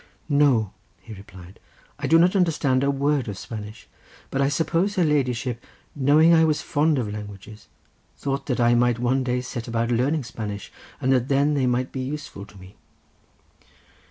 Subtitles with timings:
[0.29, 1.59] "No," he replied;
[1.99, 3.87] "I do not understand a word of Spanish;
[4.31, 5.63] but I suppose her ladyship,
[5.95, 7.67] knowing I was fond of languages,
[8.17, 11.91] thought that I might one day set about learning Spanish, and that then they might
[11.91, 12.77] be useful to me."